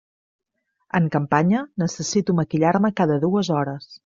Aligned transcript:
En 0.99 1.09
campanya 1.17 1.61
necessito 1.83 2.37
maquillar-me 2.41 2.93
cada 3.03 3.21
dues 3.29 3.53
hores. 3.59 3.91